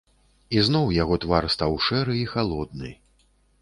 [0.57, 2.89] І зноў яго твар стаў шэры і халодны.